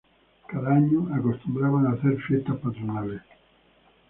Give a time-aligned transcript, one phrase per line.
[0.47, 3.21] Cada año acostumbraban hacer fiestas patronales.